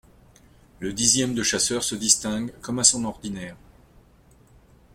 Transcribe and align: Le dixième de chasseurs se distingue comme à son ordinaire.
Le 0.79 0.93
dixième 0.93 1.35
de 1.35 1.43
chasseurs 1.43 1.83
se 1.83 1.93
distingue 1.93 2.51
comme 2.61 2.79
à 2.79 2.83
son 2.83 3.05
ordinaire. 3.05 3.55